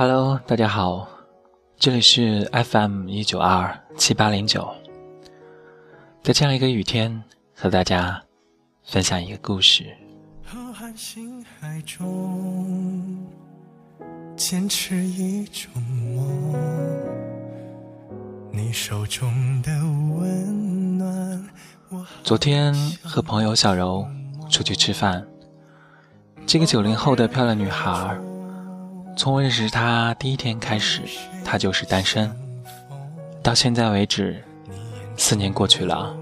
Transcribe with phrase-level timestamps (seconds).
[0.00, 1.08] Hello，大家好，
[1.76, 4.72] 这里是 FM 一九二七八零九，
[6.22, 8.22] 在这样一个雨天，和大家
[8.84, 9.86] 分享一个故事。
[14.36, 16.54] 坚持一种梦，
[18.52, 19.28] 你手中
[19.62, 19.72] 的
[20.14, 21.48] 温暖。
[22.22, 24.06] 昨天和朋友小柔
[24.48, 25.26] 出去吃饭，
[26.46, 28.16] 这个九零后的漂亮女孩。
[29.18, 31.02] 从认识他第一天开始，
[31.44, 32.32] 他就是单身。
[33.42, 34.40] 到现在为止，
[35.16, 36.16] 四年过去了，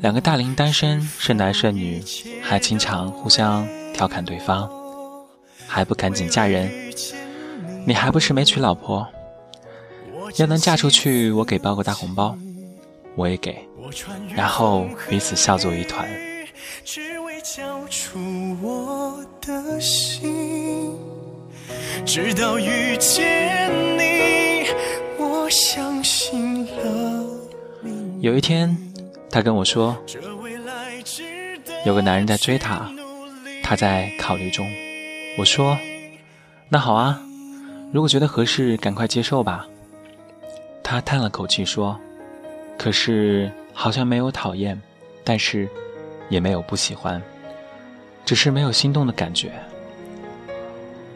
[0.00, 2.00] 两个大龄单身，剩男剩女，
[2.40, 4.70] 还经常互相调侃对方，
[5.66, 6.70] 还不赶紧嫁人？
[7.84, 9.04] 你还不是没娶老婆？
[10.36, 12.36] 要能嫁出去，我给包个大红包，
[13.16, 13.68] 我也给，
[14.32, 16.08] 然后彼此笑作一团。
[22.04, 24.66] 直到遇见你，
[25.18, 27.24] 我相信了
[28.20, 28.76] 有一天，
[29.30, 29.96] 他跟我说，
[31.86, 32.90] 有个男人在追她，
[33.62, 34.68] 她在考虑中。
[35.38, 35.78] 我说，
[36.68, 37.20] 那好啊，
[37.92, 39.66] 如果觉得合适，赶快接受吧。
[40.82, 41.98] 他叹了口气说，
[42.76, 44.80] 可是好像没有讨厌，
[45.22, 45.68] 但是
[46.28, 47.22] 也没有不喜欢，
[48.24, 49.52] 只是没有心动的感觉。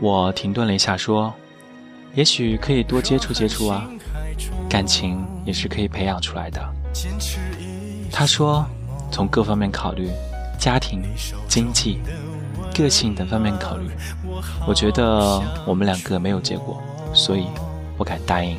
[0.00, 1.32] 我停顿了一下，说
[2.14, 3.88] ：“也许可以多接触接触啊，
[4.68, 6.60] 感情也是可以培养出来的。”
[8.10, 8.66] 他说
[9.12, 10.10] ：“从各方面考虑，
[10.58, 11.02] 家庭、
[11.48, 12.00] 经济、
[12.74, 13.88] 个性等方面考虑，
[14.66, 16.82] 我觉得我们两个没有结果，
[17.14, 17.46] 所以
[17.96, 18.58] 不敢答应。”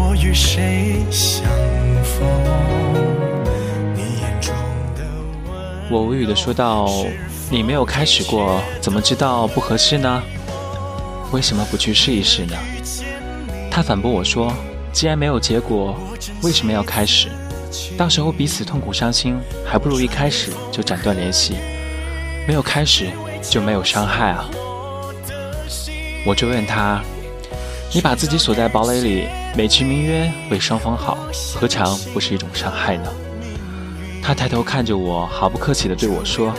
[0.00, 1.44] 我与谁相
[2.02, 2.87] 逢？
[5.90, 6.86] 我无语的说道
[7.50, 10.22] ：“你没有开始过，怎么知道不合适呢？
[11.32, 12.54] 为什么不去试一试呢？”
[13.72, 14.52] 他反驳我说
[14.92, 15.96] ：“既然没有结果，
[16.42, 17.28] 为什么要开始？
[17.96, 21.56] 到时候彼此痛苦伤心，还不如一开始就斩断联系。
[22.46, 23.06] 没有开始
[23.42, 24.46] 就没有伤害啊！”
[26.26, 27.00] 我追问他
[27.94, 31.16] ：“你把自己锁在堡垒里，美其名曰为双方好，
[31.54, 33.10] 何尝不是一种伤害呢？”
[34.28, 36.52] 他抬头看着我，毫不客气地对我说：“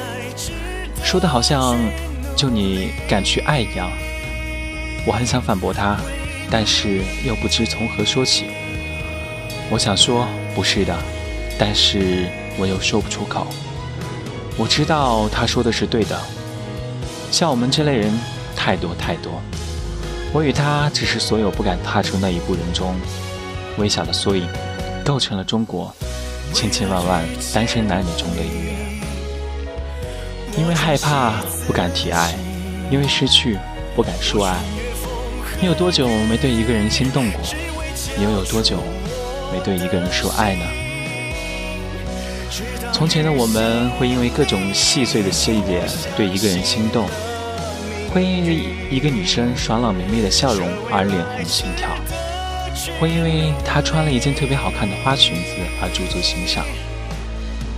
[1.06, 1.78] 说的好像
[2.36, 3.92] 就你敢去爱一样。”
[5.06, 5.96] 我很想反驳他，
[6.50, 8.48] 但是又不知从何说起。
[9.70, 10.26] 我想说
[10.56, 10.98] 不是的，
[11.60, 12.26] 但是
[12.58, 13.46] 我又说不出口。
[14.58, 16.20] 我知道他说的是对的，
[17.30, 18.12] 像我们这类人
[18.56, 19.40] 太多太多。
[20.34, 22.96] 我与他只是所有不敢踏出那一步人中
[23.78, 24.50] 微小的缩影，
[25.06, 25.94] 构成了中国。
[26.54, 27.24] 千千万万
[27.54, 28.76] 单身男女中的一员，
[30.58, 32.34] 因为害怕不敢提爱，
[32.92, 33.58] 因为失去
[33.96, 34.56] 不敢说爱。
[35.62, 37.42] 你有多久没对一个人心动过？
[38.18, 38.78] 你又有多久
[39.54, 40.66] 没对一个人说爱呢？
[42.92, 45.84] 从前的我们会因为各种细碎的细节
[46.18, 47.08] 对一个人心动，
[48.14, 48.60] 会因为
[48.90, 51.90] 一个女生爽朗明媚的笑容而脸红心跳。
[52.98, 56.66] 会因为她穿了一件特别好看的花裙子而驻足欣赏，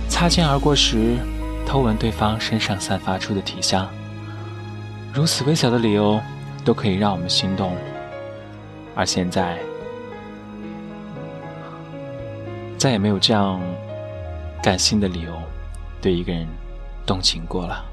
[0.08, 1.16] 擦肩而过时
[1.66, 3.88] 偷闻对方身上散发出的体香，
[5.12, 6.20] 如此微小的理由
[6.64, 7.76] 都可以让我们心动，
[8.94, 9.58] 而现在
[12.76, 13.60] 再也没有这样
[14.62, 15.40] 感性的理由
[16.00, 16.46] 对一个人
[17.06, 17.84] 动情过了，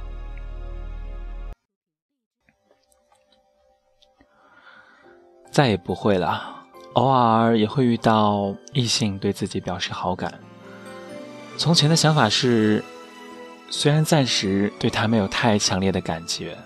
[5.52, 6.59] 再也不会了。
[6.94, 10.34] 偶尔也会遇到异性对自己表示好感。
[11.58, 12.84] 从前的想法是，
[13.70, 16.58] 虽然暂时对他没有太强烈的感觉，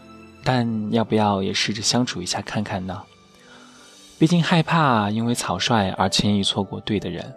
[0.43, 3.01] 但要不要也试着相处一下看看呢？
[4.19, 7.33] 毕竟害怕因为草率而轻易错过对的人。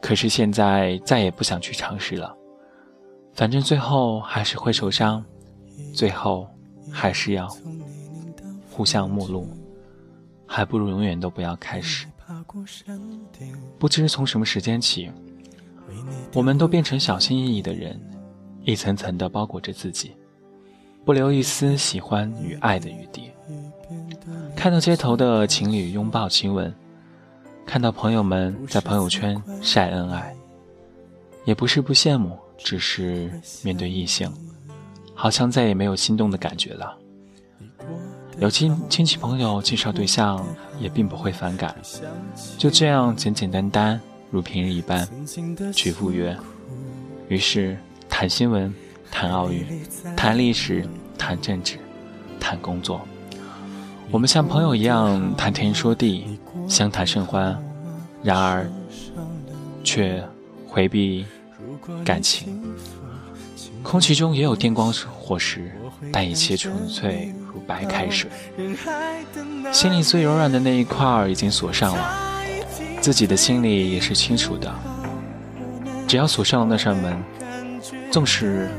[0.00, 2.34] 可是现在再也不想去尝试了，
[3.34, 5.24] 反正最后还是会受伤，
[5.94, 6.48] 最后
[6.90, 7.48] 还是要
[8.70, 9.48] 互相陌路。
[10.52, 12.06] 还不如永远都不要开始。
[13.78, 15.10] 不知从什么时间起，
[16.34, 17.98] 我们都变成小心翼翼的人，
[18.62, 20.12] 一层层的包裹着自己，
[21.06, 23.30] 不留一丝喜欢与爱的余地。
[24.54, 26.72] 看到街头的情侣拥抱亲吻，
[27.64, 30.36] 看到朋友们在朋友圈晒恩爱，
[31.46, 34.30] 也不是不羡慕，只是面对异性，
[35.14, 36.98] 好像再也没有心动的感觉了。
[38.38, 40.44] 有亲亲戚朋友介绍对象，
[40.80, 41.74] 也并不会反感，
[42.58, 44.00] 就这样简简单单
[44.30, 45.06] 如平日一般
[45.72, 46.36] 去赴约。
[47.28, 47.76] 于是
[48.08, 48.74] 谈新闻，
[49.10, 49.66] 谈奥运，
[50.16, 50.84] 谈历史，
[51.16, 51.78] 谈政治，
[52.40, 53.00] 谈工作。
[54.10, 56.38] 我们像朋友一样谈天说地，
[56.68, 57.56] 相谈甚欢，
[58.22, 58.68] 然而
[59.84, 60.22] 却
[60.66, 61.24] 回避
[62.04, 62.62] 感情。
[63.82, 65.70] 空气中也有电光火石，
[66.12, 68.30] 但一切纯粹如白开水。
[69.72, 72.18] 心里最柔软的那一块儿已经锁上了，
[73.00, 74.72] 自己的心里也是清楚的。
[76.06, 77.22] 只要锁上了那扇门，
[78.10, 78.70] 纵使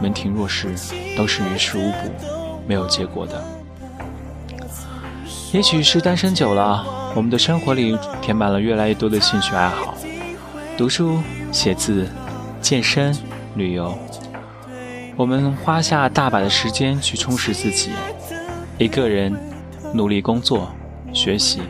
[0.00, 0.74] 门庭若市，
[1.16, 2.10] 都是于事无补，
[2.66, 3.42] 没有结果的。
[5.52, 9.94] 也许是单身久了，我们的生活里填满了越来越多的兴趣爱好：
[10.76, 11.18] 读书、
[11.50, 12.08] 写字、
[12.60, 13.16] 健身、
[13.56, 13.96] 旅游。
[15.20, 17.90] 我们花下大把的时间去充实自己，
[18.78, 19.30] 一个人
[19.92, 20.72] 努力工作、
[21.12, 21.60] 学习，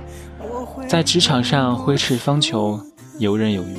[0.86, 2.80] 在职场上挥斥方遒，
[3.18, 3.76] 游刃有余。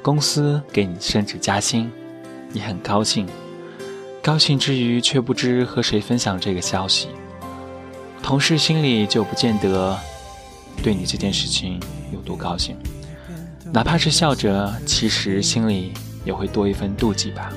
[0.00, 1.92] 公司给你升职加薪，
[2.50, 3.26] 你很高兴，
[4.22, 7.08] 高兴之余却不知和谁分享这个消息。
[8.22, 9.98] 同事心里就不见得
[10.82, 11.78] 对你这件事情
[12.10, 12.74] 有多高兴，
[13.70, 15.92] 哪怕是笑着，其实心里
[16.24, 17.52] 也会多一份妒忌吧。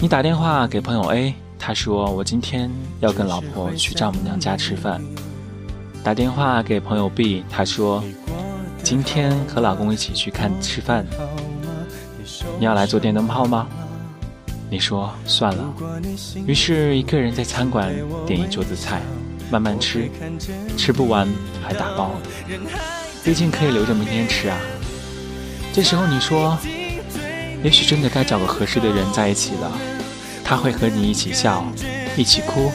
[0.00, 2.70] 你打电话给朋友 A，他说我今天
[3.00, 5.00] 要跟老婆去丈母娘家吃饭。
[6.02, 8.02] 打电话给朋友 B，他说
[8.82, 11.06] 今天和老公一起去看吃饭。
[12.58, 13.66] 你要来做电灯泡吗？
[14.70, 15.72] 你说算了。
[16.46, 17.94] 于是一个人在餐馆
[18.26, 19.00] 点一桌子菜，
[19.50, 20.10] 慢慢吃，
[20.76, 21.28] 吃不完
[21.62, 22.10] 还打包，
[23.22, 24.58] 毕竟可以留着明天吃啊。
[25.72, 26.58] 这时候你说。
[27.62, 29.70] 也许真的该找个合适的人在一起了，
[30.44, 31.64] 他会和你一起笑，
[32.16, 32.72] 一起哭。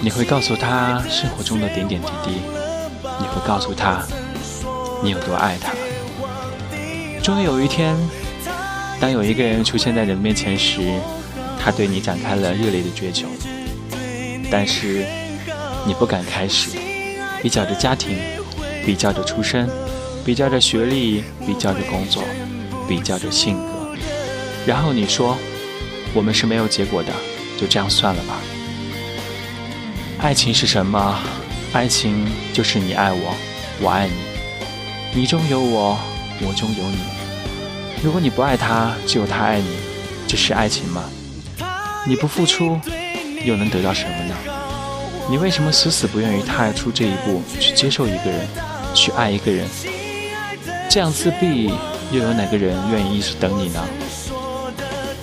[0.00, 2.30] 你会告诉他生活中的点点滴滴，
[3.20, 4.02] 你会告诉他
[5.04, 5.72] 你有多爱他。
[7.22, 7.94] 终于有一天，
[8.98, 10.80] 当有一个人出现在人面前时，
[11.62, 13.28] 他对你展开了热烈的追求，
[14.50, 15.06] 但是
[15.86, 16.70] 你不敢开始，
[17.40, 18.18] 比较着家庭，
[18.84, 19.68] 比较着出身，
[20.24, 22.24] 比较着学历，比较着工作。
[22.90, 23.96] 比较着性格，
[24.66, 25.38] 然后你说，
[26.12, 27.12] 我们是没有结果的，
[27.56, 28.34] 就这样算了吧。
[30.18, 31.16] 爱情是什么？
[31.72, 33.32] 爱情就是你爱我，
[33.80, 35.96] 我爱你，你中有我，
[36.40, 36.98] 我中有你。
[38.02, 39.68] 如果你不爱他，只有他爱你，
[40.26, 41.04] 这是爱情吗？
[42.04, 42.76] 你不付出，
[43.44, 44.34] 又能得到什么呢？
[45.30, 48.48] 你为什么死死不愿意踏出这一步，去接受一个人，
[48.92, 49.68] 去爱一个人？
[50.90, 51.72] 这样自闭。
[52.12, 53.80] 又有哪个人愿意一直等你呢？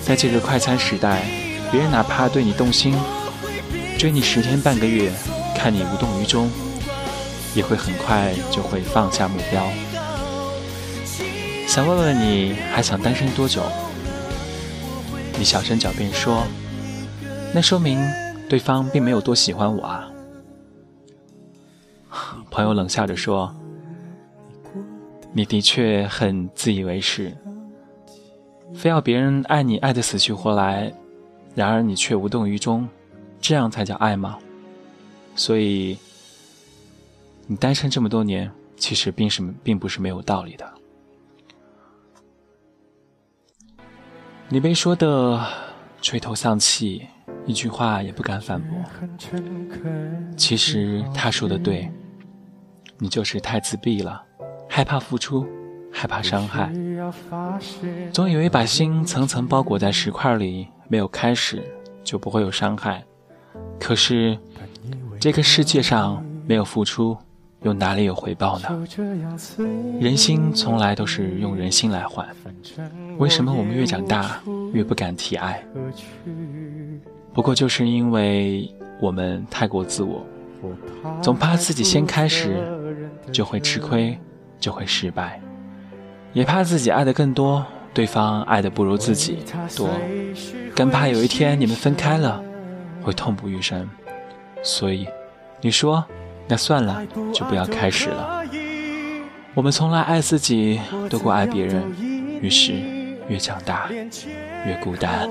[0.00, 1.22] 在这个快餐时代，
[1.70, 2.96] 别人哪怕对你动心，
[3.98, 5.12] 追你十天半个月，
[5.54, 6.50] 看你无动于衷，
[7.54, 9.68] 也会很快就会放下目标。
[11.66, 13.62] 想问问你还想单身多久？
[15.38, 16.44] 你小声狡辩说
[17.52, 18.00] ：“那说明
[18.48, 20.08] 对方并没有多喜欢我啊。”
[22.50, 23.54] 朋友冷笑着说。
[25.38, 27.32] 你的确很自以为是，
[28.74, 30.92] 非要别人爱你爱得死去活来，
[31.54, 32.88] 然而你却无动于衷，
[33.40, 34.36] 这样才叫爱吗？
[35.36, 35.96] 所以，
[37.46, 40.74] 你单身这么多年，其实并是并不是没有道理的。
[44.48, 45.40] 你被说的
[46.02, 47.06] 垂头丧气，
[47.46, 48.76] 一句话也不敢反驳。
[50.36, 51.88] 其实他说的对，
[52.98, 54.24] 你就是太自闭了。
[54.78, 55.44] 害怕付出，
[55.90, 56.72] 害怕伤害，
[58.12, 61.60] 总以为把心层层包裹在石块里，没有开始
[62.04, 63.02] 就不会有伤害。
[63.80, 64.38] 可是，
[65.18, 67.18] 这个世界上没有付出，
[67.62, 68.68] 又哪里有回报呢？
[70.00, 72.24] 人心从来都是用人心来换。
[73.18, 74.40] 为什么我们越长大
[74.72, 75.60] 越不敢提爱？
[77.34, 80.24] 不过就是因为我们太过自我，
[81.20, 82.56] 总怕自己先开始
[83.32, 84.16] 就会吃亏。
[84.58, 85.40] 就会失败，
[86.32, 89.38] 也怕自己爱的更多，对方爱的不如自己
[89.76, 89.88] 多，
[90.74, 92.42] 更怕有一天你们分开了，
[93.02, 93.88] 会痛不欲生。
[94.62, 95.06] 所以，
[95.60, 96.04] 你说，
[96.46, 98.44] 那算了，就不要开始了。
[99.54, 101.82] 我们从来爱自己多过爱别人，
[102.40, 102.72] 于是
[103.28, 105.28] 越长大越孤单。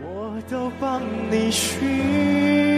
[0.00, 2.77] 我都帮你寻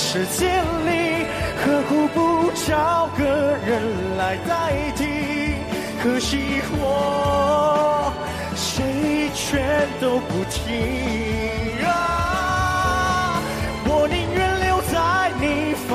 [0.00, 0.46] 世界
[0.86, 1.26] 里，
[1.58, 3.24] 何苦不找个
[3.66, 5.56] 人来代替？
[6.00, 8.12] 可惜我
[8.54, 13.42] 谁全都不听啊！
[13.86, 14.96] 我宁愿留在
[15.40, 15.90] 你方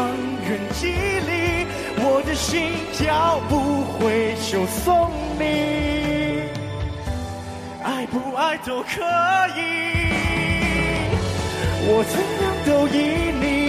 [0.50, 0.92] 圆几
[1.30, 1.66] 里，
[2.04, 2.74] 我的心
[3.08, 3.54] 要不
[3.98, 5.42] 回就送你，
[7.82, 9.02] 爱不爱都可
[9.56, 9.62] 以，
[11.88, 13.63] 我怎样都依你，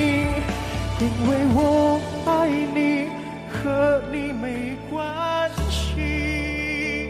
[1.01, 3.09] 因为我爱你，
[3.51, 7.09] 和你没关系。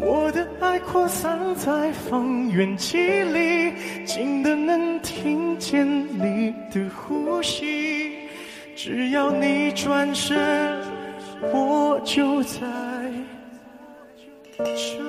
[0.00, 3.72] 我的爱扩散在方圆几里，
[4.04, 8.28] 近的能听见你的呼吸。
[8.74, 10.36] 只要你转身，
[11.52, 12.60] 我就在
[14.58, 15.03] 这